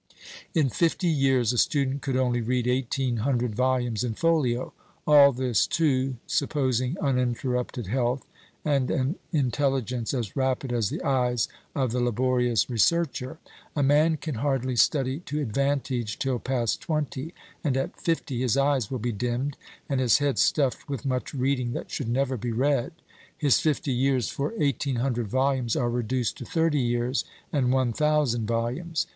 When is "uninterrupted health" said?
6.99-8.25